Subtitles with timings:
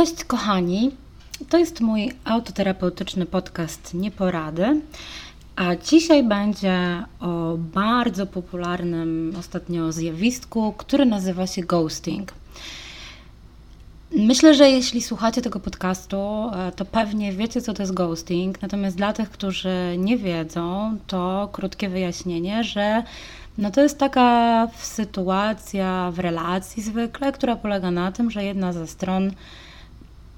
[0.00, 0.90] Cześć kochani,
[1.48, 4.80] to jest mój autoterapeutyczny podcast Nieporady,
[5.56, 12.32] a dzisiaj będzie o bardzo popularnym ostatnio zjawisku, które nazywa się ghosting.
[14.16, 18.62] Myślę, że jeśli słuchacie tego podcastu, e, to pewnie wiecie, co to jest ghosting.
[18.62, 23.02] Natomiast dla tych, którzy nie wiedzą, to krótkie wyjaśnienie, że
[23.58, 28.86] no to jest taka sytuacja w relacji zwykle, która polega na tym, że jedna ze
[28.86, 29.32] stron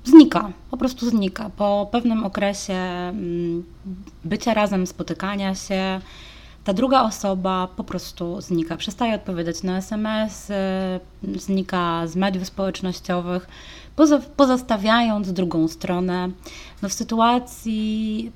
[0.05, 1.51] znika, po prostu znika.
[1.56, 3.65] Po pewnym okresie mm,
[4.24, 6.01] bycia razem, spotykania się,
[6.65, 8.77] ta druga osoba po prostu znika.
[8.77, 13.48] Przestaje odpowiadać na SMS, y, znika z mediów społecznościowych,
[14.37, 16.30] pozostawiając drugą stronę
[16.82, 18.32] no, w sytuacji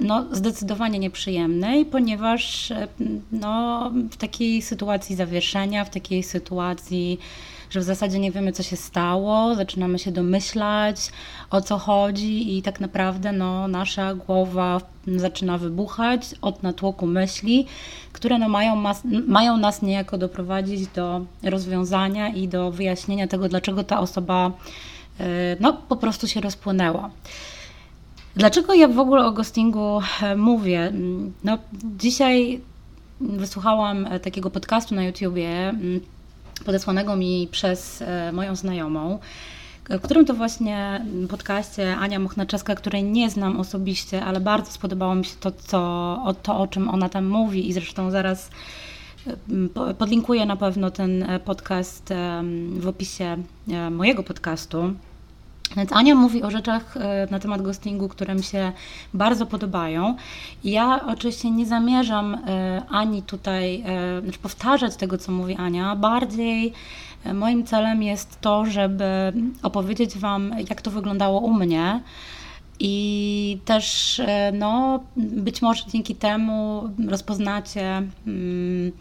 [0.00, 2.88] no, zdecydowanie nieprzyjemnej, ponieważ y,
[3.32, 7.18] no, w takiej sytuacji zawieszenia, w takiej sytuacji
[7.70, 10.96] że w zasadzie nie wiemy, co się stało, zaczynamy się domyślać,
[11.50, 14.80] o co chodzi i tak naprawdę no, nasza głowa
[15.16, 17.66] zaczyna wybuchać od natłoku myśli,
[18.12, 23.84] które no, mają, mas, mają nas niejako doprowadzić do rozwiązania i do wyjaśnienia tego, dlaczego
[23.84, 24.50] ta osoba
[25.20, 25.24] y,
[25.60, 27.10] no, po prostu się rozpłynęła.
[28.36, 30.92] Dlaczego ja w ogóle o ghostingu e, mówię?
[31.44, 31.58] No,
[31.98, 32.60] dzisiaj
[33.20, 35.74] wysłuchałam e, takiego podcastu na YouTubie
[36.64, 39.18] podesłanego mi przez e, moją znajomą,
[39.88, 45.24] w którym to właśnie podcaście Ania Muchnaczewska, której nie znam osobiście, ale bardzo spodobało mi
[45.24, 45.78] się to, co,
[46.24, 48.50] o, to, o czym ona tam mówi i zresztą zaraz
[49.98, 52.08] podlinkuję na pewno ten podcast
[52.78, 53.36] w opisie
[53.90, 54.94] mojego podcastu.
[55.76, 58.72] Więc Ania mówi o rzeczach e, na temat ghostingu, które mi się
[59.14, 60.16] bardzo podobają.
[60.64, 65.96] Ja oczywiście nie zamierzam e, ani tutaj e, znaczy powtarzać tego, co mówi Ania.
[65.96, 66.72] Bardziej
[67.34, 72.00] moim celem jest to, żeby opowiedzieć Wam, jak to wyglądało u mnie
[72.80, 78.92] i też e, no, być może dzięki temu rozpoznacie mm,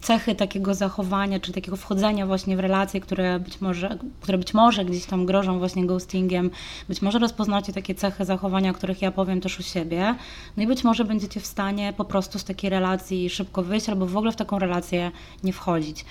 [0.00, 4.84] cechy takiego zachowania, czy takiego wchodzenia właśnie w relacje, które być może, które być może
[4.84, 6.50] gdzieś tam grożą właśnie ghostingiem.
[6.88, 10.14] Być może rozpoznacie takie cechy zachowania, o których ja powiem też u siebie.
[10.56, 14.06] No i być może będziecie w stanie po prostu z takiej relacji szybko wyjść, albo
[14.06, 15.10] w ogóle w taką relację
[15.44, 16.04] nie wchodzić.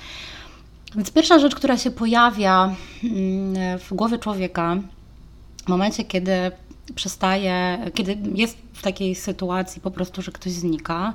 [0.95, 4.77] Więc pierwsza rzecz, która się pojawia mm, w głowie człowieka
[5.65, 6.51] w momencie, kiedy
[6.93, 11.13] przestaje, kiedy jest w takiej sytuacji po prostu, że ktoś znika,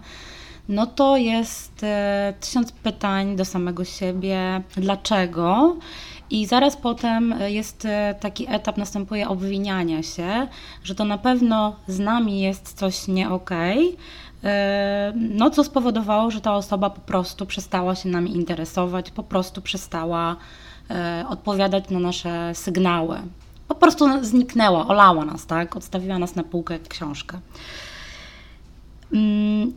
[0.68, 5.76] no to jest e, tysiąc pytań do samego siebie, dlaczego.
[6.30, 10.46] I zaraz potem jest e, taki etap, następuje obwiniania się,
[10.84, 13.88] że to na pewno z nami jest coś nie okej.
[13.88, 19.22] Okay, e, no, co spowodowało, że ta osoba po prostu przestała się nami interesować, po
[19.22, 20.36] prostu przestała
[21.28, 23.18] odpowiadać na nasze sygnały
[23.68, 25.76] po prostu zniknęła, olała nas, tak?
[25.76, 27.38] Odstawiła nas na półkę książkę.
[29.12, 29.72] Mm,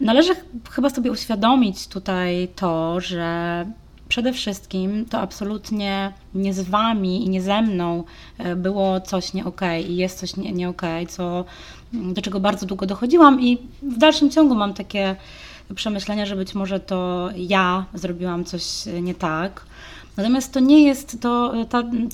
[0.00, 0.32] należy
[0.70, 3.66] chyba sobie uświadomić tutaj to, że
[4.08, 8.04] przede wszystkim to absolutnie nie z wami i nie ze mną
[8.38, 11.44] e, było coś nie okay i jest coś nie, nie okay, co,
[11.92, 15.16] do czego bardzo długo dochodziłam i w dalszym ciągu mam takie
[15.74, 18.64] przemyślenia, że być może to ja zrobiłam coś
[19.02, 19.64] nie tak.
[20.18, 21.52] Natomiast to nie jest, to,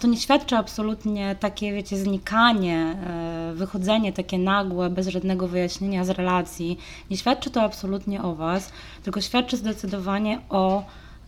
[0.00, 6.10] to, nie świadczy absolutnie takie, wiecie, znikanie, e, wychodzenie takie nagłe, bez żadnego wyjaśnienia z
[6.10, 6.78] relacji.
[7.10, 8.72] Nie świadczy to absolutnie o Was,
[9.02, 10.84] tylko świadczy zdecydowanie o,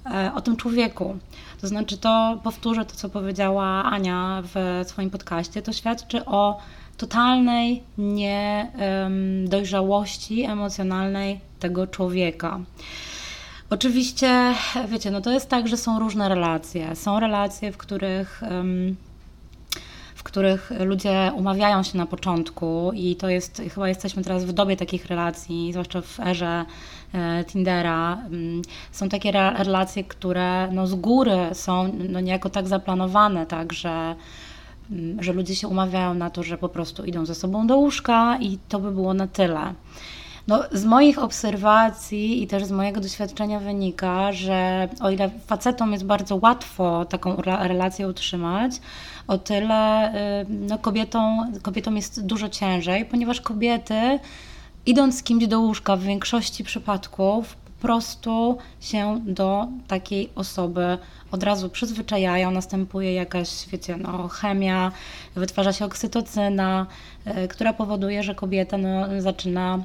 [0.07, 1.17] e, o tym człowieku.
[1.61, 6.59] To znaczy, to powtórzę to, co powiedziała Ania w swoim podcaście, to świadczy o
[6.97, 12.61] totalnej niedojrzałości emocjonalnej tego człowieka.
[13.71, 14.55] Oczywiście,
[14.89, 16.97] wiecie, no to jest tak, że są różne relacje.
[16.97, 18.43] Są relacje, w których.
[20.15, 24.77] w których ludzie umawiają się na początku i to jest, chyba jesteśmy teraz w dobie
[24.77, 26.65] takich relacji, zwłaszcza w erze
[27.15, 28.19] e, Tindera.
[28.93, 34.15] Są takie relacje, które no z góry są no niejako tak zaplanowane, tak, że
[35.21, 38.59] że ludzie się umawiają na to, że po prostu idą ze sobą do łóżka i
[38.69, 39.75] to by było na tyle.
[40.49, 46.05] No, z moich obserwacji i też z mojego doświadczenia wynika, że o ile facetom jest
[46.05, 48.73] bardzo łatwo taką relację utrzymać,
[49.27, 50.13] o tyle
[50.43, 54.19] y, no, kobietom, kobietom jest dużo ciężej, ponieważ kobiety
[54.87, 60.99] idąc z kimś do łóżka w większości przypadków po prostu się do takiej osoby
[61.33, 64.93] od razu przyzwyczajają, następuje jakaś, wiecie, no, chemia,
[65.35, 66.87] wytwarza się oksytocyna,
[67.27, 69.79] y, która powoduje, że kobieta no, zaczyna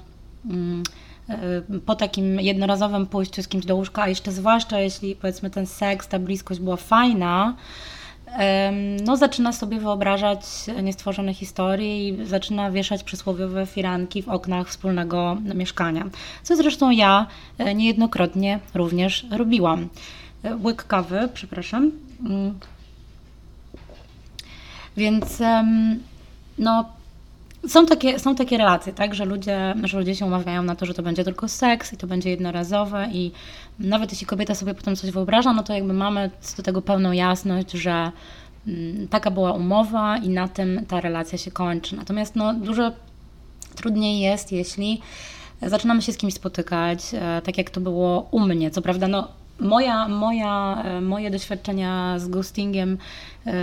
[1.86, 6.08] po takim jednorazowym pójściu z kimś do łóżka, a jeszcze zwłaszcza jeśli powiedzmy ten seks,
[6.08, 7.56] ta bliskość była fajna,
[9.06, 10.42] no, zaczyna sobie wyobrażać
[10.84, 16.06] niestworzone historie i zaczyna wieszać przysłowiowe firanki w oknach wspólnego mieszkania.
[16.44, 17.28] Co zresztą ja
[17.58, 19.90] e, niejednokrotnie również robiłam.
[20.44, 21.92] E, łyk kawy, przepraszam.
[22.26, 22.60] Mm.
[24.98, 25.44] Więc
[26.58, 26.86] no,
[27.68, 30.94] są takie, są takie relacje, tak, że ludzie, że ludzie się umawiają na to, że
[30.94, 33.32] to będzie tylko seks i to będzie jednorazowe i
[33.80, 37.72] nawet jeśli kobieta sobie potem coś wyobraża, no to jakby mamy do tego pełną jasność,
[37.72, 38.12] że
[38.68, 41.96] mm, taka była umowa i na tym ta relacja się kończy.
[41.96, 42.92] Natomiast no, dużo
[43.76, 45.02] trudniej jest, jeśli
[45.62, 48.72] zaczynamy się z kimś spotykać, e, tak jak to było u mnie.
[48.72, 49.28] Co prawda, no,
[49.62, 52.98] moja, moja, e, moje doświadczenia z ghostingiem
[53.46, 53.54] e,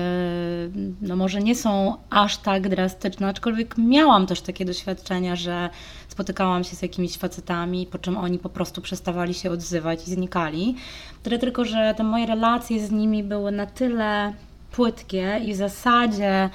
[1.02, 5.70] no może nie są aż tak drastyczne, aczkolwiek miałam też takie doświadczenia, że
[6.08, 10.74] spotykałam się z jakimiś facetami, po czym oni po prostu przestawali się odzywać i znikali.
[11.22, 14.32] Tyle tylko, że te moje relacje z nimi były na tyle
[14.72, 16.50] płytkie i w zasadzie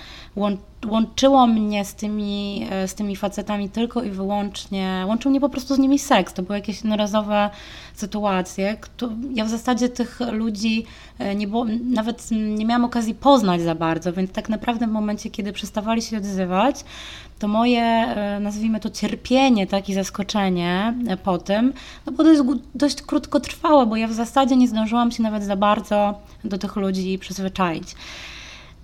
[0.88, 5.76] łączyło mnie z tymi, e, z tymi facetami tylko i wyłącznie, łączył mnie po prostu
[5.76, 6.34] z nimi seks.
[6.34, 7.50] To były jakieś jednorazowe
[7.94, 8.78] sytuacje.
[9.34, 10.86] Ja w zasadzie tych ludzi
[11.20, 15.30] e, nie było, nawet nie miałam okazji poznać za bardzo, więc tak naprawdę w momencie,
[15.30, 16.84] kiedy przestawali się odzywać,
[17.40, 20.94] to moje, e, nazwijmy to cierpienie, tak, i zaskoczenie
[21.24, 21.74] po tym,
[22.06, 26.20] no było dość, dość krótkotrwałe, bo ja w zasadzie nie zdążyłam się nawet za bardzo
[26.44, 27.96] do tych ludzi przyzwyczaić.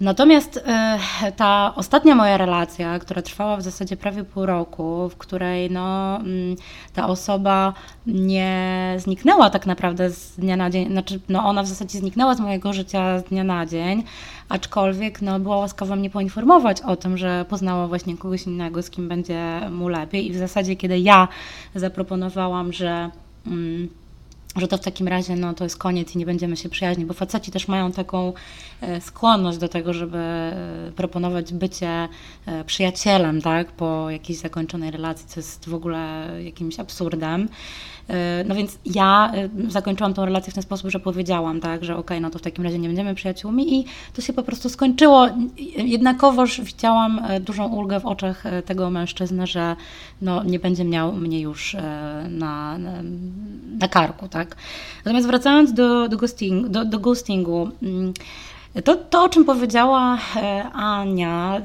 [0.02, 1.00] Natomiast e,
[1.36, 6.56] ta ostatnia moja relacja, która trwała w zasadzie prawie pół roku, w której no, mm,
[6.94, 7.74] ta osoba
[8.08, 12.40] nie zniknęła tak naprawdę z dnia na dzień, znaczy no, ona w zasadzie zniknęła z
[12.40, 14.04] mojego życia z dnia na dzień,
[14.50, 19.08] aczkolwiek no, była łaskawa mnie poinformować o tym, że poznała właśnie kogoś innego, z kim
[19.08, 20.28] będzie mu lepiej.
[20.28, 21.28] I w zasadzie kiedy ja
[21.76, 23.10] zaproponowałam, że...
[23.48, 23.90] Mm,
[24.56, 27.14] że to w takim razie no, to jest koniec i nie będziemy się przyjaźnić, bo
[27.14, 28.34] faceci też mają taką
[28.82, 32.08] e, skłonność do tego, żeby e, proponować bycie
[32.46, 37.50] e, przyjacielem, tak, po jakiejś zakończonej relacji, co jest w ogóle jakimś absurdem.
[38.46, 39.32] No więc ja
[39.68, 42.42] zakończyłam tą relację w ten sposób, że powiedziałam, tak, że okej, okay, no to w
[42.42, 45.28] takim razie nie będziemy przyjaciółmi i to się po prostu skończyło.
[45.78, 49.76] Jednakowoż widziałam dużą ulgę w oczach tego mężczyzny, że
[50.22, 51.76] no, nie będzie miał mnie już
[52.30, 52.78] na,
[53.80, 54.39] na karku, tak.
[55.06, 58.14] Natomiast wracając do, do, ghosting, do, do ghostingu, mm,
[58.84, 60.18] to, to, o czym powiedziała
[60.74, 61.62] Ania,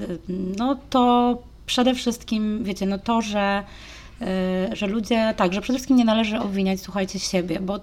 [0.58, 3.64] no to przede wszystkim, wiecie, no to, że
[4.22, 7.80] Y, że ludzie, tak, że przede wszystkim nie należy obwiniać, słuchajcie, siebie, bo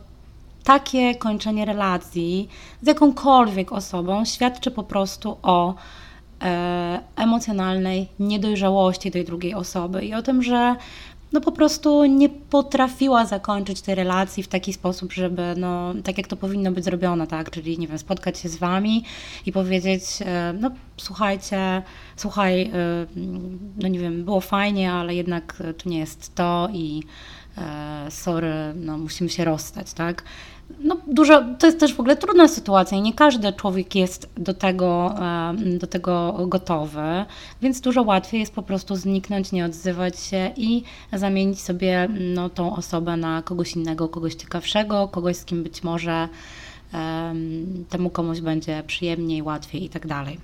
[0.63, 2.49] takie kończenie relacji
[2.81, 5.75] z jakąkolwiek osobą świadczy po prostu o
[6.41, 10.75] e, emocjonalnej niedojrzałości tej drugiej osoby i o tym, że
[11.33, 16.28] no po prostu nie potrafiła zakończyć tej relacji w taki sposób, żeby, no, tak jak
[16.28, 19.04] to powinno być zrobione, tak, czyli, nie wiem, spotkać się z Wami
[19.45, 21.83] i powiedzieć, e, no, słuchajcie,
[22.16, 22.72] słuchaj, e,
[23.78, 27.04] no nie wiem, było fajnie, ale jednak to nie jest to i
[27.57, 30.24] e, sorry, no, musimy się rozstać, tak,
[30.79, 34.53] no dużo, to jest też w ogóle trudna sytuacja i nie każdy człowiek jest do
[34.53, 35.15] tego,
[35.77, 37.25] do tego gotowy,
[37.62, 40.83] więc dużo łatwiej jest po prostu zniknąć, nie odzywać się i
[41.13, 46.27] zamienić sobie no, tą osobę na kogoś innego, kogoś ciekawszego, kogoś z kim być może
[46.94, 50.39] um, temu komuś będzie przyjemniej, łatwiej i tak dalej.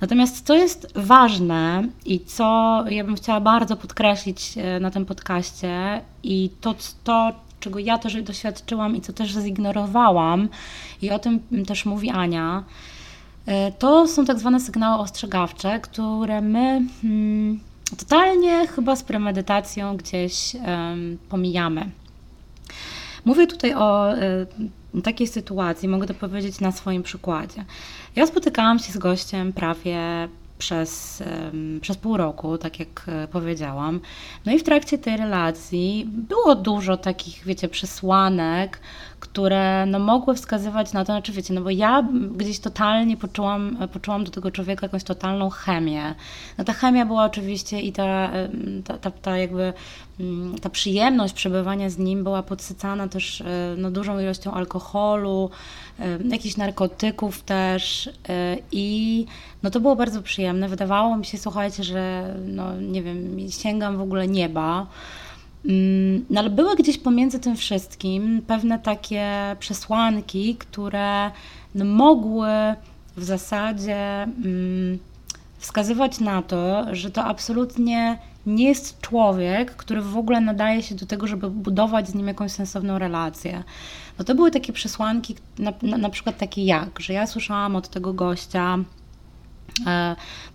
[0.00, 2.44] Natomiast co jest ważne i co
[2.88, 8.22] ja bym chciała bardzo podkreślić e, na tym podcaście i to, to czego ja też
[8.22, 10.48] doświadczyłam i co też zignorowałam,
[11.02, 12.64] i o tym też mówi Ania,
[13.46, 17.60] e, to są tak zwane sygnały ostrzegawcze, które my hmm,
[17.98, 21.90] totalnie chyba z premedytacją gdzieś um, pomijamy.
[23.24, 24.14] Mówię tutaj o
[24.94, 27.64] y, takiej sytuacji, mogę to powiedzieć na swoim przykładzie.
[28.16, 29.98] Ja spotykałam się z gościem prawie
[30.64, 31.22] przez,
[31.80, 34.00] przez pół roku, tak jak e, powiedziałam.
[34.46, 38.80] No i w trakcie tej relacji było dużo takich, wiecie, przesłanek,
[39.24, 44.24] które no, mogły wskazywać na to, znaczy wiecie, no bo ja gdzieś totalnie poczułam, poczułam
[44.24, 46.14] do tego człowieka jakąś totalną chemię.
[46.58, 48.30] No ta chemia była oczywiście i ta,
[48.84, 49.72] ta, ta, ta jakby
[50.20, 53.44] mm, ta przyjemność przebywania z nim była podsycana też e,
[53.78, 55.50] no, dużą ilością alkoholu,
[55.98, 59.26] e, jakichś narkotyków też e, i
[59.62, 60.68] no to było bardzo przyjemne.
[60.68, 64.86] Wydawało mi się, słuchajcie, że no nie wiem, sięgam w ogóle nieba.
[65.68, 71.30] Mm, no ale były gdzieś pomiędzy tym wszystkim pewne takie przesłanki, które
[71.74, 72.48] no, mogły
[73.16, 74.98] w zasadzie mm,
[75.58, 81.06] wskazywać na to, że to absolutnie nie jest człowiek, który w ogóle nadaje się do
[81.06, 83.62] tego, żeby budować z nim jakąś sensowną relację.
[84.18, 87.88] bo to były takie przesłanki, na, na, na przykład takie jak, że ja słyszałam od
[87.88, 88.78] tego gościa,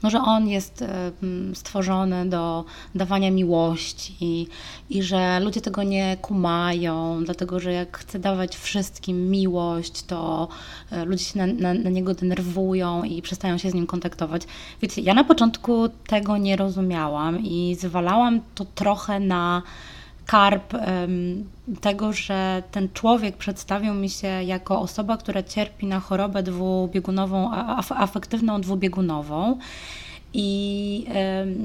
[0.04, 1.12] no, że on jest e,
[1.54, 4.48] stworzony do dawania miłości
[4.90, 10.48] i że ludzie tego nie kumają, dlatego że jak chce dawać wszystkim miłość, to
[10.92, 14.42] e, ludzie się na, na, na, niego denerwują i przestają się z nim kontaktować.
[14.82, 19.62] Wiecie, ja na początku tego nie rozumiałam i zwalałam to trochę na
[20.32, 20.74] karp
[21.82, 27.52] tego, że ten człowiek przedstawił mi się jako osoba, która cierpi na chorobę dwubiegunową,
[27.90, 29.58] afektywną dwubiegunową.
[30.34, 31.06] I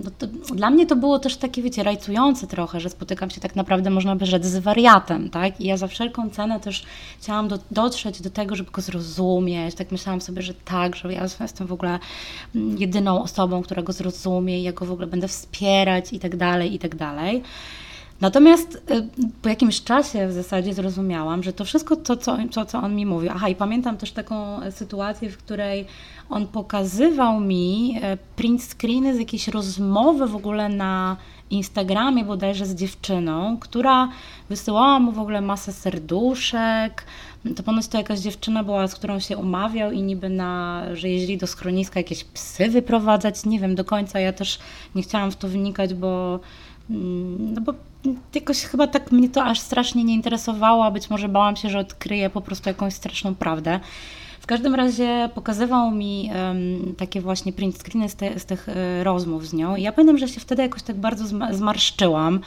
[0.04, 3.56] no to, dla mnie to było też takie, wiecie, rajcujące trochę, że spotykam się tak
[3.56, 5.60] naprawdę, można by rzec, z wariatem, tak?
[5.60, 6.84] I ja za wszelką cenę też
[7.20, 9.74] chciałam do, dotrzeć do tego, żeby go zrozumieć.
[9.74, 11.98] Tak myślałam sobie, że tak, że ja jestem w ogóle
[12.54, 16.74] mm, jedyną osobą, która go zrozumie ja go w ogóle będę wspierać i tak dalej,
[16.74, 17.42] i tak dalej.
[18.24, 19.08] Natomiast y,
[19.42, 23.06] po jakimś czasie w zasadzie zrozumiałam, że to wszystko, to co, to, co on mi
[23.06, 23.30] mówił.
[23.34, 25.86] Aha, i pamiętam też taką sytuację, w której
[26.30, 31.16] on pokazywał mi e, print screeny z jakiejś rozmowy w ogóle na
[31.50, 34.08] Instagramie bodajże z dziewczyną, która
[34.48, 37.04] wysyłała mu w ogóle masę serduszek.
[37.56, 41.38] To ponoć to jakaś dziewczyna była, z którą się umawiał i niby na, że jeździli
[41.38, 43.44] do schroniska jakieś psy wyprowadzać.
[43.44, 44.58] Nie wiem do końca, ja też
[44.94, 46.40] nie chciałam w to wynikać, bo
[46.88, 47.74] no bo
[48.34, 51.78] jakoś chyba tak mnie to aż strasznie nie interesowało, a być może bałam się, że
[51.78, 53.80] odkryję po prostu jakąś straszną prawdę.
[54.44, 59.04] W każdym razie pokazywał mi um, takie właśnie print screeny z, te, z tych y,
[59.04, 62.40] rozmów z nią i ja pamiętam, że się wtedy jakoś tak bardzo zmarszczyłam,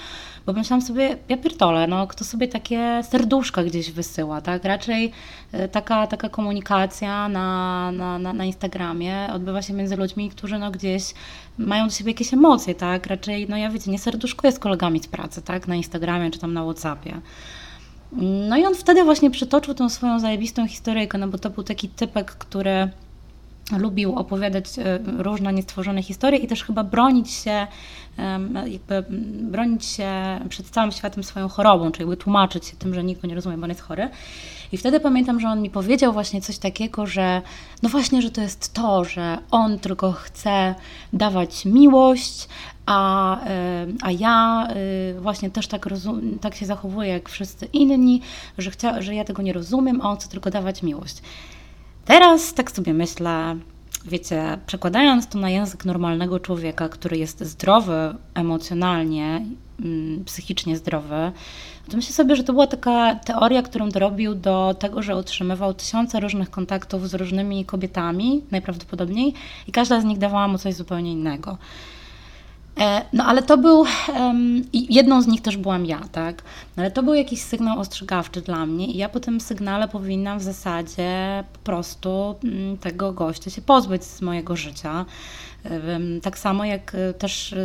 [0.45, 4.63] bo myślałam sobie, ja pierdolę, no kto sobie takie serduszka gdzieś wysyła, tak?
[4.63, 5.11] Raczej
[5.53, 10.71] y, taka, taka komunikacja na, na, na, na Instagramie odbywa się między ludźmi, którzy no
[10.71, 11.13] gdzieś
[11.57, 13.07] mają do siebie jakieś emocje, tak?
[13.07, 15.67] Raczej, no ja wiecie, nie serduszkuję z kolegami z pracy, tak?
[15.67, 17.21] Na Instagramie czy tam na Whatsappie.
[18.11, 21.89] No i on wtedy właśnie przytoczył tą swoją zajebistą historyjkę, no bo to był taki
[21.89, 22.89] typek, który
[23.77, 27.67] lubił opowiadać e, różne niestworzone historie i też chyba bronić się,
[28.65, 29.05] jakby
[29.41, 30.09] bronić się
[30.49, 33.57] przed całym światem swoją chorobą, czyli jakby tłumaczyć się tym, że nikt go nie rozumie,
[33.57, 34.09] bo on jest chory.
[34.71, 37.41] I wtedy pamiętam, że on mi powiedział właśnie coś takiego, że
[37.83, 40.75] no właśnie, że to jest to, że on tylko chce
[41.13, 42.47] dawać miłość,
[42.87, 43.39] a,
[44.01, 44.67] a ja
[45.17, 48.21] y, właśnie też tak, rozum, tak się zachowuję jak wszyscy inni,
[48.57, 51.21] że, chcia, że ja tego nie rozumiem, a on chce tylko dawać miłość.
[52.05, 53.55] Teraz tak sobie myślę,
[54.05, 59.45] wiecie, przekładając to na język normalnego człowieka, który jest zdrowy emocjonalnie,
[59.79, 61.31] mm, psychicznie zdrowy,
[61.89, 66.19] to myślę sobie, że to była taka teoria, którą dorobił do tego, że otrzymywał tysiące
[66.19, 69.33] różnych kontaktów z różnymi kobietami, najprawdopodobniej,
[69.67, 71.57] i każda z nich dawała mu coś zupełnie innego.
[72.79, 73.85] E, no ale to był,
[74.73, 76.43] jedną z nich też byłam ja, tak?
[76.77, 80.39] No, ale to był jakiś sygnał ostrzegawczy dla mnie i ja po tym sygnale powinnam
[80.39, 85.05] w zasadzie po prostu mm, tego gościa się pozbyć z mojego życia.
[86.21, 87.55] Tak samo jak e, też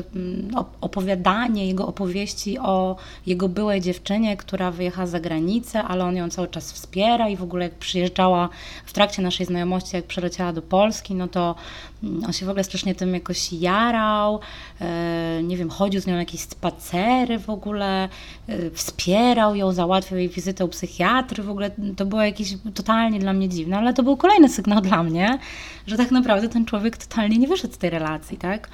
[0.81, 2.97] opowiadanie jego opowieści o
[3.27, 7.43] jego byłej dziewczynie, która wyjechała za granicę, ale on ją cały czas wspiera i w
[7.43, 8.49] ogóle jak przyjeżdżała
[8.87, 11.55] w trakcie naszej znajomości, jak przyleciała do Polski, no to
[12.03, 14.41] mm, on się w ogóle strasznie tym jakoś jarał,
[14.81, 18.09] e, nie wiem, chodził z nią na jakieś spacery w ogóle,
[18.49, 23.33] e, wspierał ją, załatwiał jej wizytę u psychiatry, w ogóle to było jakieś totalnie dla
[23.33, 25.39] mnie dziwne, ale to był kolejny sygnał dla mnie,
[25.87, 28.69] że tak naprawdę ten człowiek totalnie nie wyszedł tej relacji, tak?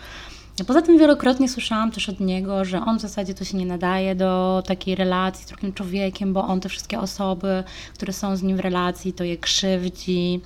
[0.66, 4.14] Poza tym wielokrotnie słyszałam też od niego, że on w zasadzie to się nie nadaje
[4.14, 8.56] do takiej relacji z drugim człowiekiem, bo on te wszystkie osoby, które są z nim
[8.56, 10.40] w relacji, to je krzywdzi.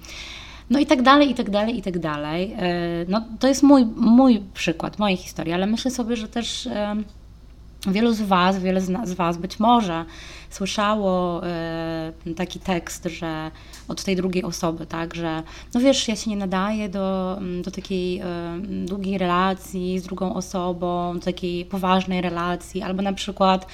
[0.71, 2.55] No i tak dalej, i tak dalej, i tak dalej.
[2.59, 2.71] E,
[3.09, 6.97] no, to jest mój, mój przykład, mojej historii, ale myślę sobie, że też e,
[7.87, 10.05] wielu z Was, wiele z Was być może
[10.51, 13.51] słyszało e, taki tekst, że
[13.89, 15.43] od tej drugiej osoby, tak, że
[15.75, 18.25] no wiesz, ja się nie nadaję do, do takiej e,
[18.63, 23.67] długiej relacji z drugą osobą, do takiej poważnej relacji, albo na przykład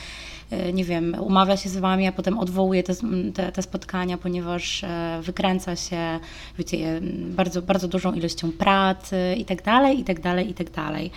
[0.50, 2.94] e, nie wiem, umawia się z wami, a potem odwołuje te,
[3.34, 4.84] te, te, spotkania, ponieważ
[5.22, 6.20] wykręca się,
[6.58, 11.10] wiecie, bardzo, bardzo dużą ilością pracy i tak dalej, i tak dalej, i tak dalej.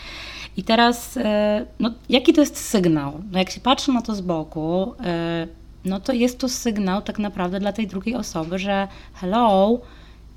[0.58, 3.22] I teraz, e, no, jaki to jest sygnał?
[3.32, 5.48] No, jak się patrzy na to z boku, e,
[5.86, 9.80] no to jest to sygnał tak naprawdę dla tej drugiej osoby, że hello,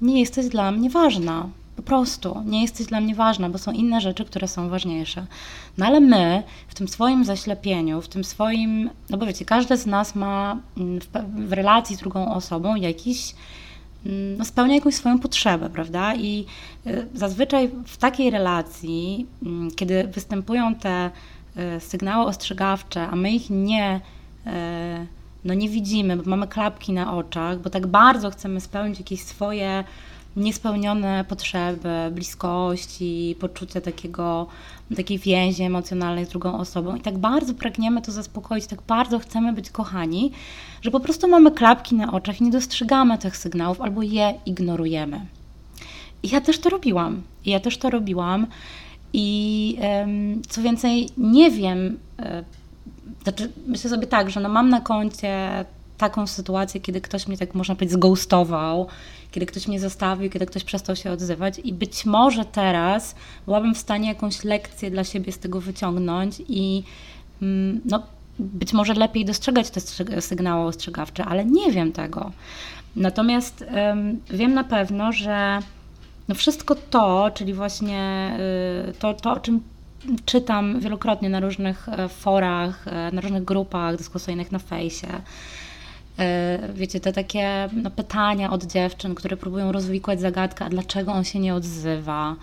[0.00, 1.48] nie jesteś dla mnie ważna.
[1.76, 5.26] Po prostu nie jesteś dla mnie ważna, bo są inne rzeczy, które są ważniejsze.
[5.78, 9.86] No ale my w tym swoim zaślepieniu, w tym swoim, no bo wiecie, każdy z
[9.86, 11.08] nas ma mm, w,
[11.48, 13.34] w relacji z drugą osobą jakiś
[14.06, 16.14] Mm, no, spełnia jakąś swoją potrzebę, prawda?
[16.14, 16.46] I
[16.86, 21.10] y, zazwyczaj w takiej relacji, mm, kiedy występują te
[21.76, 24.00] y, sygnały ostrzegawcze, a my ich nie,
[24.46, 24.50] y,
[25.44, 29.84] no nie widzimy, bo mamy klapki na oczach, bo tak bardzo chcemy spełnić jakieś swoje
[30.36, 34.46] niespełnione potrzeby, bliskości, poczucie takiego,
[34.96, 39.52] takiej więzi emocjonalnej z drugą osobą i tak bardzo pragniemy to zaspokoić, tak bardzo chcemy
[39.52, 40.32] być kochani,
[40.82, 45.26] że po prostu mamy klapki na oczach i nie dostrzegamy tych sygnałów albo je ignorujemy.
[46.22, 47.22] I ja też to robiłam.
[47.44, 48.46] I ja też to robiłam.
[49.12, 49.78] I
[50.48, 52.44] co więcej, nie wiem, e,
[53.22, 55.64] znaczy myślę sobie tak, że no mam na koncie
[55.98, 58.86] taką sytuację, kiedy ktoś mnie tak można powiedzieć zgoustował,
[59.30, 63.78] kiedy ktoś mnie zostawił, kiedy ktoś przestał się odzywać i być może teraz byłabym w
[63.78, 66.82] stanie jakąś lekcję dla siebie z tego wyciągnąć i
[67.42, 68.02] mm, no,
[68.38, 69.80] być może lepiej dostrzegać te
[70.20, 72.32] sygnały ostrzegawcze, ale nie wiem tego.
[72.96, 73.64] Natomiast
[74.30, 75.58] wiem na pewno, że
[76.28, 78.30] no wszystko to, czyli właśnie
[78.88, 79.60] y, to, to, o czym
[80.24, 85.08] czytam wielokrotnie na różnych e, forach, e, na różnych grupach dyskusyjnych na fejsie,
[86.18, 91.24] e, wiecie, te takie no, pytania od dziewczyn, które próbują rozwikłać zagadkę, a dlaczego on
[91.24, 92.36] się nie odzywa,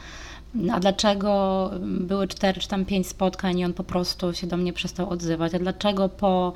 [0.72, 4.74] a dlaczego były cztery czy tam pięć spotkań i on po prostu się do mnie
[4.74, 6.54] przestał odzywać, a dlaczego po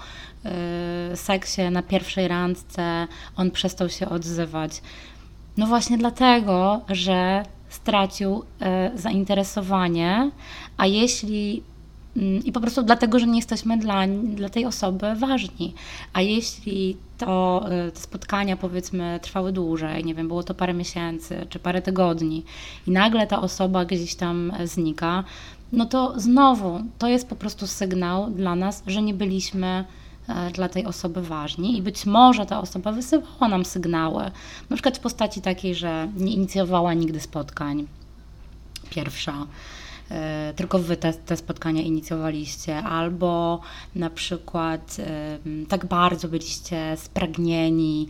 [1.13, 4.81] y, seksie na pierwszej randce on przestał się odzywać.
[5.57, 7.43] No właśnie dlatego, że
[7.75, 10.31] stracił e, zainteresowanie,
[10.77, 11.63] a jeśli
[12.17, 15.73] mm, i po prostu dlatego, że nie jesteśmy dla, dla tej osoby ważni.
[16.13, 21.45] A jeśli to, e, te spotkania powiedzmy trwały dłużej, nie wiem, było to parę miesięcy
[21.49, 22.43] czy parę tygodni
[22.87, 25.23] i nagle ta osoba gdzieś tam znika,
[25.71, 29.85] no to znowu to jest po prostu sygnał dla nas, że nie byliśmy
[30.53, 34.23] dla tej osoby ważni i być może ta osoba wysyłała nam sygnały,
[34.69, 37.87] na przykład w postaci takiej, że nie inicjowała nigdy spotkań.
[38.89, 39.47] Pierwsza,
[40.11, 43.61] e, tylko wy te, te, spotkania inicjowaliście, albo
[43.95, 48.07] na przykład e, tak bardzo byliście spragnieni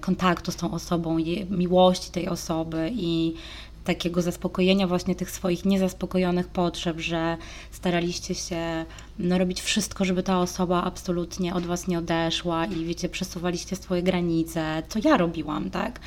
[0.00, 1.16] kontaktu z tą osobą,
[1.50, 3.34] miłości tej osoby i
[3.84, 7.36] takiego zaspokojenia właśnie tych swoich niezaspokojonych potrzeb, że
[7.70, 8.84] staraliście się
[9.18, 14.02] no, robić wszystko, żeby ta osoba absolutnie od Was nie odeszła i wiecie, przesuwaliście swoje
[14.02, 16.00] granice, co ja robiłam, tak?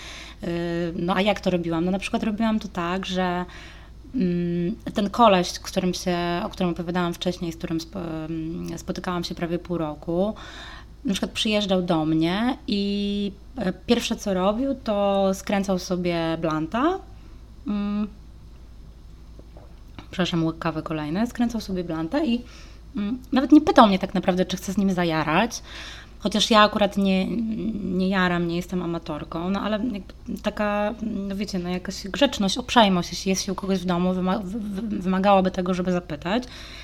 [0.43, 0.47] Y,
[0.95, 1.85] no a jak to robiłam?
[1.85, 3.45] No na przykład robiłam to tak, że
[4.15, 9.59] mm, ten koleś, którym się, o którym opowiadałam wcześniej, z którym mm, spotykałam się prawie
[9.59, 10.33] pół roku,
[11.05, 16.99] na przykład przyjeżdżał do mnie i e, pierwsze co robił, to skręcał sobie blanta,
[17.67, 18.08] mm,
[20.12, 22.41] przepraszam, łyk kawy kolejne, skręcał sobie blanta i
[22.95, 25.62] mm, nawet nie pytał mnie tak naprawdę, czy chcę z nim zajarać,
[26.19, 27.28] chociaż ja akurat nie,
[27.75, 29.80] nie jaram, nie jestem amatorką, no ale
[30.43, 34.13] taka, no wiecie, no jakaś grzeczność, uprzejmość, jeśli jest się u kogoś w domu,
[34.89, 36.43] wymagałaby tego, żeby zapytać,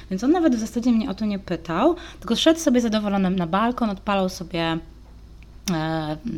[0.10, 3.48] więc on nawet w zasadzie mnie o to nie pytał, tylko szedł sobie zadowolony na
[3.48, 4.80] balkon, odpalał sobie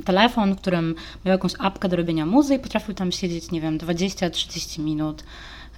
[0.05, 3.77] telefon, w którym miał jakąś apkę do robienia muzy i potrafił tam siedzieć, nie wiem,
[3.77, 5.23] 20-30 minut,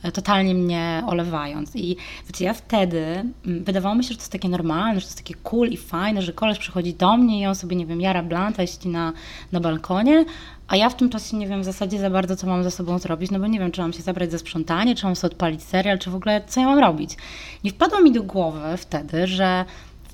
[0.04, 1.76] e, totalnie mnie olewając.
[1.76, 3.06] I wiecie, ja wtedy
[3.46, 5.78] mm, wydawało mi się, że to jest takie normalne, że to jest takie cool i
[5.78, 9.14] fajne, że koleś przychodzi do mnie i on sobie, nie wiem, jara blanta, jeśli na,
[9.52, 10.26] na balkonie,
[10.68, 13.00] a ja w tym czasie nie wiem w zasadzie za bardzo, co mam ze sobą
[13.00, 15.64] zrobić, no bo nie wiem, czy mam się zabrać za sprzątanie, czy mam sobie odpalić
[15.64, 17.18] serial, czy w ogóle co ja mam robić.
[17.64, 19.66] Nie wpadło mi do głowy wtedy, że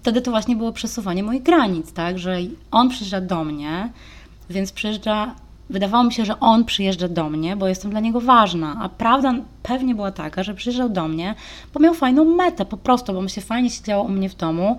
[0.01, 2.37] wtedy to właśnie było przesuwanie moich granic, tak, że
[2.71, 3.89] on przyjeżdża do mnie,
[4.49, 5.35] więc przyjeżdża,
[5.69, 9.33] wydawało mi się, że on przyjeżdża do mnie, bo jestem dla niego ważna, a prawda
[9.63, 11.35] pewnie była taka, że przyjeżdżał do mnie,
[11.73, 14.77] bo miał fajną metę, po prostu, bo mu się fajnie siedziało u mnie w domu,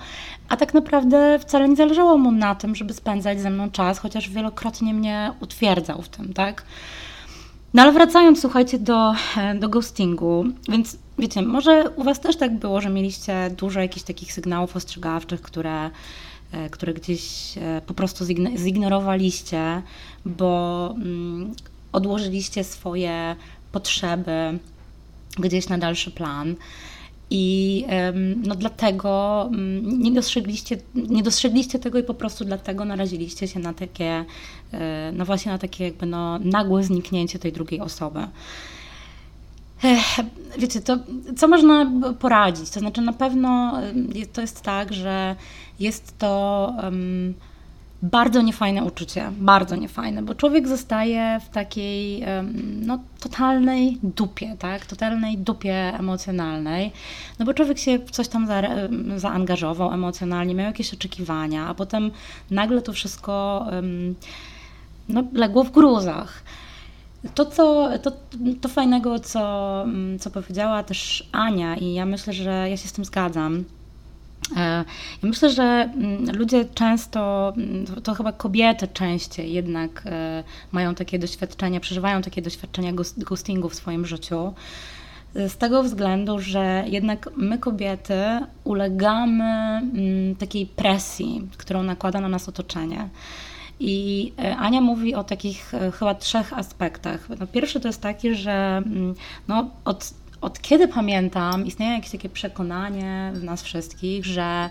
[0.49, 4.31] a tak naprawdę wcale nie zależało mu na tym, żeby spędzać ze mną czas, chociaż
[4.31, 6.65] wielokrotnie mnie utwierdzał w tym, tak.
[7.75, 9.15] No ale wracając, słuchajcie, do,
[9.61, 14.33] do ghostingu, więc wiecie, może u Was też tak było, że mieliście dużo jakichś takich
[14.33, 15.91] sygnałów ostrzegawczych, które,
[16.53, 18.25] e, które gdzieś e, po prostu
[18.57, 19.83] zignorowaliście,
[20.27, 21.55] bo mm,
[21.93, 23.37] odłożyliście swoje
[23.73, 24.59] potrzeby
[25.39, 26.55] gdzieś na dalszy plan.
[27.31, 27.85] I
[28.37, 33.75] no dlatego mm, nie dostrzegliście, nie dostrzegliście tego i po prostu dlatego naraziliście się na
[33.75, 34.25] takie,
[35.13, 38.21] no właśnie na takie jakby no nagłe zniknięcie tej drugiej osoby.
[40.59, 40.99] Wiecie, to
[41.37, 41.87] co można
[42.19, 42.71] poradzić?
[42.71, 43.81] To znaczy na pewno
[44.33, 45.37] to jest tak, że
[45.81, 47.35] jest to um,
[48.03, 52.25] bardzo niefajne uczucie, bardzo niefajne, bo człowiek zostaje w takiej
[52.87, 54.87] no, totalnej dupie, tak?
[54.87, 56.93] Totalnej dupie emocjonalnej,
[57.39, 58.63] no bo człowiek się w coś tam za,
[59.17, 62.11] zaangażował emocjonalnie, miał jakieś oczekiwania, a potem
[62.51, 63.67] nagle to wszystko
[65.09, 66.43] no, legło w gruzach.
[67.35, 68.13] To, co, to,
[68.61, 69.85] to fajnego, co,
[70.21, 73.65] co powiedziała też Ania, i ja myślę, że ja się z tym zgadzam,
[74.57, 74.85] Ja
[75.23, 80.03] myślę, że mm, ludzie często, mm, to chyba kobiety częściej jednak
[80.73, 84.55] mają takie doświadczenia, przeżywają takie doświadczenia ghostingu w swoim życiu.
[85.35, 88.23] Z tego względu, że jednak my kobiety
[88.65, 93.09] ulegamy mm, takiej presji, którą nakłada na nas otoczenie.
[93.85, 97.29] I e, Ania mówi o takich e, chyba trzech aspektach.
[97.41, 99.15] No, pierwszy to jest taki, że mm,
[99.49, 104.71] no, od, od kiedy pamiętam, istnieje jakieś takie przekonanie w nas wszystkich, że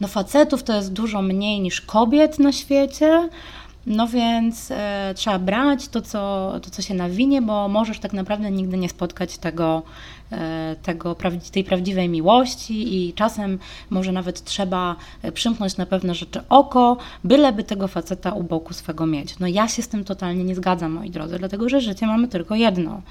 [0.00, 3.28] no, facetów to jest dużo mniej niż kobiet na świecie.
[3.86, 8.50] No więc e, trzeba brać to co, to, co się nawinie, bo możesz tak naprawdę
[8.50, 9.82] nigdy nie spotkać tego,
[10.32, 11.16] e, tego,
[11.52, 13.58] tej prawdziwej miłości i czasem
[13.90, 19.06] może nawet trzeba e, przymknąć na pewne rzeczy oko, byleby tego faceta u boku swego
[19.06, 19.38] mieć.
[19.38, 22.54] No ja się z tym totalnie nie zgadzam, moi drodzy, dlatego że życie mamy tylko
[22.54, 23.02] jedno.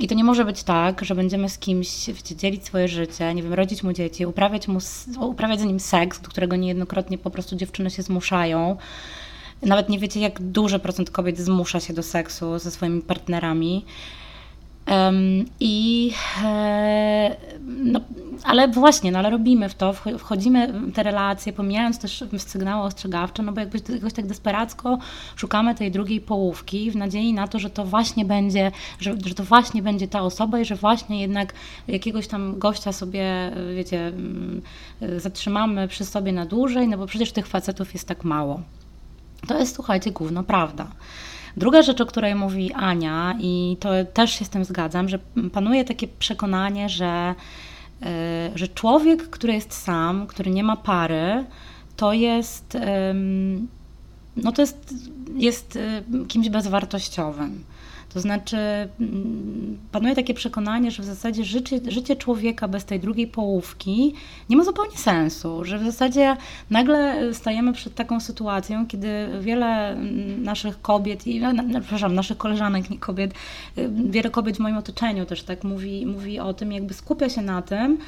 [0.00, 3.42] I to nie może być tak, że będziemy z kimś wiecie, dzielić swoje życie, nie
[3.42, 4.78] wiem, rodzić mu dzieci, uprawiać, mu,
[5.20, 8.76] uprawiać z nim seks, do którego niejednokrotnie po prostu dziewczyny się zmuszają,
[9.62, 13.84] nawet nie wiecie, jak duży procent kobiet zmusza się do seksu ze swoimi partnerami.
[15.60, 16.12] I
[16.44, 18.00] e, no,
[18.44, 23.42] ale właśnie, no ale robimy w to, wchodzimy w te relacje, pomijając też sygnały ostrzegawcze,
[23.42, 24.98] no bo jakby jakoś tak desperacko
[25.36, 29.44] szukamy tej drugiej połówki w nadziei na to, że to właśnie będzie, że, że to
[29.44, 31.54] właśnie będzie ta osoba i że właśnie jednak
[31.88, 34.62] jakiegoś tam gościa sobie, wiecie, mm,
[35.16, 38.60] zatrzymamy przy sobie na dłużej, no bo przecież tych facetów jest tak mało.
[39.46, 40.86] To jest, słuchajcie, gówno prawda.
[41.56, 45.18] Druga rzecz, o której mówi Ania, i to też się z tym zgadzam, że
[45.52, 47.34] panuje takie przekonanie, że,
[48.00, 48.08] yy,
[48.54, 51.44] że człowiek, który jest sam, który nie ma pary,
[51.96, 52.78] to jest,
[54.36, 54.94] no to jest,
[55.36, 55.78] jest
[56.10, 57.64] yy, kimś bezwartościowym.
[58.14, 58.56] To znaczy,
[59.00, 64.14] mm, panuje takie przekonanie, że w zasadzie życie, życie człowieka bez tej drugiej połówki
[64.50, 66.36] nie ma zupełnie sensu, że w zasadzie
[66.70, 69.08] nagle stajemy przed taką sytuacją, kiedy
[69.40, 71.42] wiele mm, naszych kobiet, i,
[71.80, 73.34] przepraszam, naszych koleżanek, nie kobiet,
[73.78, 77.42] y, wiele kobiet w moim otoczeniu też tak mówi, mówi o tym, jakby skupia się
[77.42, 77.98] na tym,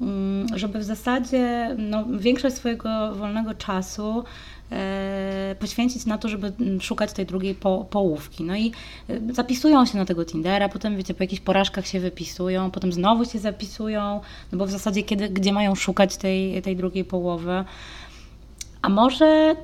[0.00, 4.24] mm, żeby w zasadzie no, większość swojego wolnego czasu
[4.72, 5.21] E,
[5.62, 8.44] poświęcić na to, żeby szukać tej drugiej po, połówki.
[8.44, 8.72] No i
[9.08, 13.24] e, zapisują się na tego Tindera, potem wiecie, po jakichś porażkach się wypisują, potem znowu
[13.24, 14.20] się zapisują,
[14.52, 17.64] no bo w zasadzie kiedy, gdzie mają szukać tej, tej drugiej połowy.
[18.82, 19.56] A może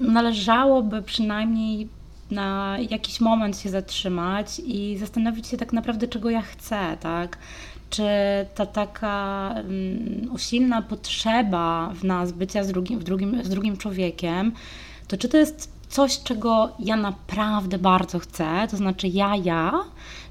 [0.00, 1.88] należałoby przynajmniej
[2.30, 7.38] na jakiś moment się zatrzymać i zastanowić się tak naprawdę, czego ja chcę, tak?
[7.90, 8.02] czy
[8.54, 14.52] ta taka um, usilna potrzeba w nas bycia z drugim, w drugim, z drugim człowiekiem,
[15.08, 19.72] to czy to jest coś, czego ja naprawdę bardzo chcę, to znaczy ja, ja,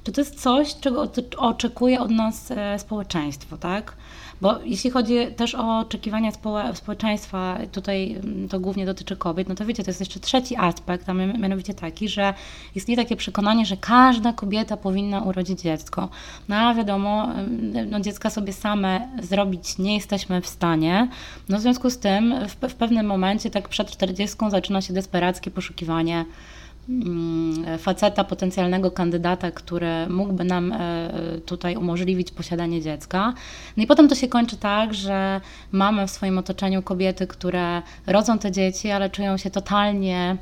[0.04, 3.96] czy to jest coś, czego oczekuje od nas e, społeczeństwo, tak?
[4.40, 6.30] Bo jeśli chodzi też o oczekiwania
[6.74, 11.08] społeczeństwa, tutaj mm, to głównie dotyczy kobiet, no to wiecie, to jest jeszcze trzeci aspekt,
[11.08, 12.34] a mianowicie taki, że
[12.74, 16.08] istnieje takie przekonanie, że każda kobieta powinna urodzić dziecko.
[16.48, 21.08] No a wiadomo, mm, no dziecka sobie same zrobić nie jesteśmy w stanie.
[21.48, 25.50] No w związku z tym w, w pewnym momencie, tak przed 40 zaczyna się desperackie
[25.50, 26.24] poszukiwanie
[27.78, 31.10] faceta, potencjalnego kandydata, który mógłby nam e,
[31.46, 33.34] tutaj umożliwić posiadanie dziecka.
[33.76, 35.40] No i potem to się kończy tak, że
[35.72, 40.36] mamy w swoim otoczeniu kobiety, które rodzą te dzieci, ale czują się totalnie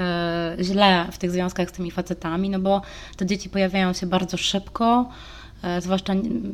[0.00, 2.82] e, źle w tych związkach z tymi facetami, no bo
[3.16, 5.08] te dzieci pojawiają się bardzo szybko,
[5.62, 6.12] e, zwłaszcza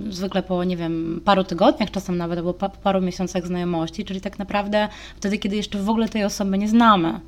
[0.08, 4.38] zwykle po, nie wiem, paru tygodniach, czasem nawet, albo po paru miesiącach znajomości, czyli tak
[4.38, 7.20] naprawdę wtedy, kiedy jeszcze w ogóle tej osoby nie znamy.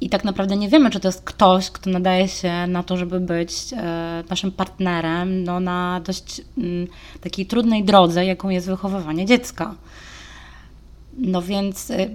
[0.00, 3.20] I tak naprawdę nie wiemy, czy to jest ktoś, kto nadaje się na to, żeby
[3.20, 6.86] być e, naszym partnerem no, na dość mm,
[7.20, 9.74] takiej trudnej drodze, jaką jest wychowywanie dziecka.
[11.18, 12.10] No więc y,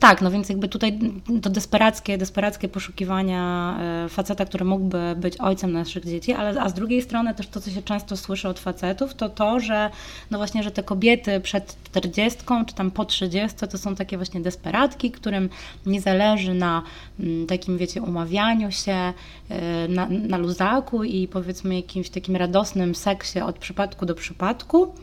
[0.00, 0.98] tak, no więc jakby tutaj
[1.42, 3.74] to desperackie, desperackie poszukiwania
[4.06, 7.60] y, faceta, który mógłby być ojcem naszych dzieci, ale a z drugiej strony też to,
[7.60, 9.90] co się często słyszy od facetów, to to, że
[10.30, 14.40] no właśnie, że te kobiety przed 40 czy tam po 30 to są takie właśnie
[14.40, 15.48] desperatki, którym
[15.86, 16.82] nie zależy na
[17.20, 19.12] mm, takim, wiecie, umawianiu się,
[19.50, 24.94] y, na, na luzaku i powiedzmy jakimś takim radosnym seksie od przypadku do przypadku.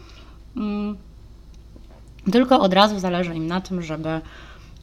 [0.58, 0.98] Mm,
[2.32, 4.22] tylko od razu zależy im na tym, żeby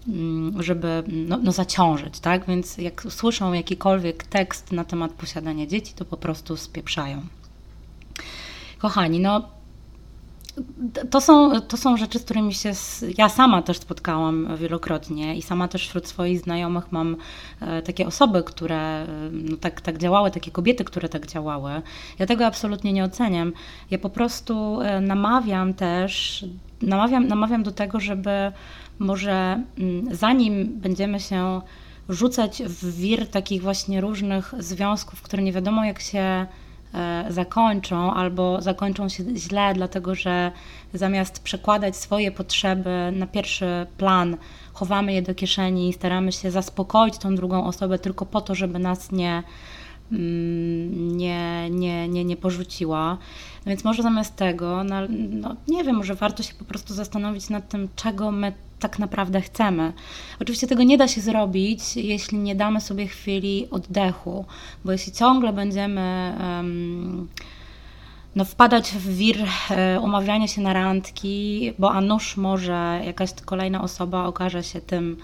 [0.08, 2.46] mm, żeby no, no, zaciążyć, tak?
[2.46, 7.22] Więc jak słyszą jakikolwiek tekst na temat posiadania dzieci, to po prostu spieprzają.
[8.78, 9.48] Kochani, no
[11.10, 12.72] to są, to są rzeczy, z którymi się
[13.18, 17.16] ja sama też spotkałam wielokrotnie i sama też wśród swoich znajomych mam
[17.60, 21.70] e, takie osoby, które e, no tak, tak działały, takie kobiety, które tak działały.
[22.18, 23.52] Ja tego absolutnie nie oceniam.
[23.90, 26.44] Ja po prostu e, namawiam też,
[26.82, 28.52] namawiam, namawiam do tego, żeby
[28.98, 31.60] może mm, zanim będziemy się
[32.08, 36.46] rzucać w wir takich właśnie różnych związków, które nie wiadomo jak się
[36.94, 40.52] E, zakończą albo zakończą się źle, dlatego że
[40.94, 44.36] zamiast przekładać swoje potrzeby na pierwszy plan,
[44.72, 48.78] chowamy je do kieszeni i staramy się zaspokoić tą drugą osobę tylko po to, żeby
[48.78, 49.42] nas nie,
[50.10, 53.18] nie, nie, nie, nie porzuciła.
[53.66, 54.96] Więc może zamiast tego, no,
[55.30, 59.40] no, nie wiem, może warto się po prostu zastanowić nad tym, czego my tak naprawdę
[59.40, 59.92] chcemy.
[60.40, 64.44] Oczywiście tego nie da się zrobić, jeśli nie damy sobie chwili oddechu,
[64.84, 67.28] bo jeśli ciągle będziemy um,
[68.36, 69.36] no, wpadać w wir
[69.70, 75.16] e, umawiania się na randki, bo a nuż może jakaś kolejna osoba okaże się tym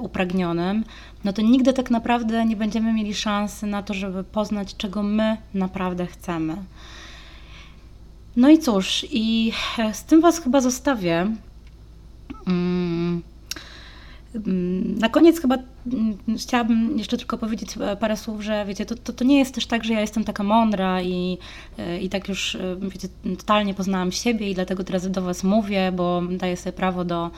[0.00, 0.84] upragnionym,
[1.24, 5.36] no to nigdy tak naprawdę nie będziemy mieli szansy na to, żeby poznać, czego my
[5.54, 6.56] naprawdę chcemy.
[8.36, 9.52] No i cóż, i
[9.92, 11.26] z tym Was chyba zostawię.
[12.46, 13.22] Mm.
[14.34, 15.58] Mm, na koniec chyba
[15.92, 19.66] mm, chciałabym jeszcze tylko powiedzieć parę słów, że wiecie, to, to, to nie jest też
[19.66, 21.38] tak, że ja jestem taka mądra i,
[22.00, 26.56] i tak już wiecie, totalnie poznałam siebie i dlatego teraz do Was mówię, bo daję
[26.56, 27.30] sobie prawo do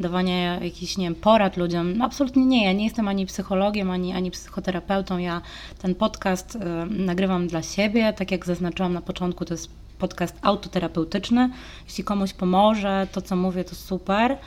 [0.00, 1.96] dawania jakichś, nie wiem, porad ludziom.
[1.96, 5.18] No, absolutnie nie, ja nie jestem ani psychologiem, ani, ani psychoterapeutą.
[5.18, 5.40] Ja
[5.82, 6.58] ten podcast
[6.90, 11.50] nagrywam dla siebie, tak jak zaznaczyłam na początku, to jest podcast autoterapeutyczny.
[11.86, 14.38] Jeśli komuś pomoże, to co mówię, to super.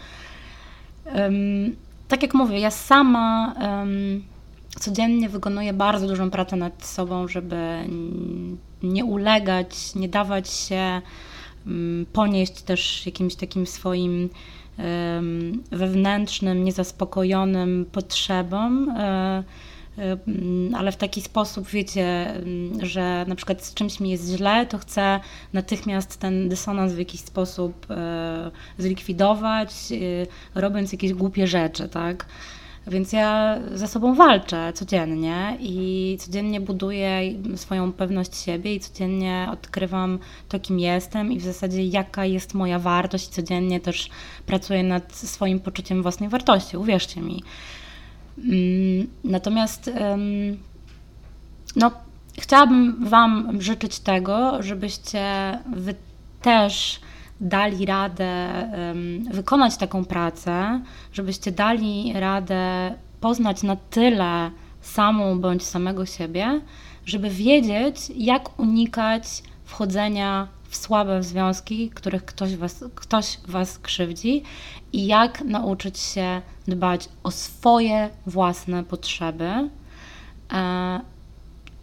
[2.08, 4.24] Tak jak mówię, ja sama um,
[4.80, 7.86] codziennie wykonuję bardzo dużą pracę nad sobą, żeby
[8.84, 11.02] nie ulegać, nie dawać się
[11.66, 14.30] um, ponieść też jakimś takim swoim
[15.72, 18.94] wewnętrznym, niezaspokojonym potrzebom.
[20.76, 22.34] Ale w taki sposób, wiecie,
[22.82, 25.20] że na przykład z czymś mi jest źle, to chcę
[25.54, 29.72] natychmiast ten dysonans w jakiś sposób e, zlikwidować,
[30.56, 32.26] e, robiąc jakieś głupie rzeczy, tak?
[32.88, 37.22] Więc ja ze sobą walczę codziennie i codziennie buduję
[37.56, 42.80] swoją pewność siebie i codziennie odkrywam to, kim jestem i w zasadzie jaka jest moja
[42.80, 43.28] wartość.
[43.28, 44.10] Codziennie też
[44.46, 47.44] pracuję nad swoim poczuciem własnej wartości, uwierzcie mi.
[48.38, 49.92] Mm, natomiast
[51.76, 51.92] no,
[52.40, 55.24] chciałabym Wam życzyć tego, żebyście
[55.76, 55.96] Wy
[56.42, 57.00] też
[57.42, 58.50] dali radę
[59.32, 60.82] wykonać taką pracę,
[61.14, 66.62] żebyście dali radę poznać na tyle samą bądź samego siebie,
[67.06, 74.44] żeby wiedzieć, jak unikać wchodzenia w słabe związki, których ktoś was, ktoś was krzywdzi
[74.94, 79.70] i jak nauczyć się dbać o swoje własne potrzeby,
[80.54, 81.00] e,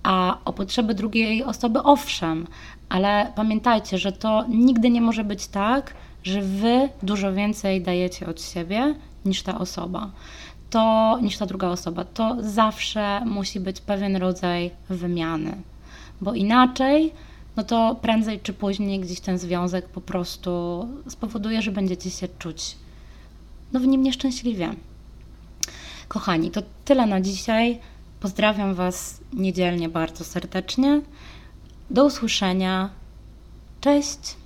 [0.03, 2.47] a o potrzeby drugiej osoby owszem,
[2.89, 8.43] ale pamiętajcie, że to nigdy nie może być tak, że wy dużo więcej dajecie od
[8.43, 8.95] siebie
[9.25, 10.11] niż ta osoba.
[10.71, 12.05] To niż ta druga osoba.
[12.05, 15.57] To zawsze musi być pewien rodzaj wymiany,
[16.21, 17.13] bo inaczej
[17.57, 22.77] no to prędzej czy później gdzieś ten związek po prostu spowoduje, że będziecie się czuć
[23.75, 24.75] no w nim nieszczęśliwie.
[26.09, 27.79] Kochani, to tyle na dzisiaj.
[28.21, 31.01] Pozdrawiam Was niedzielnie bardzo serdecznie.
[31.91, 32.91] Do usłyszenia.
[33.81, 34.44] Cześć!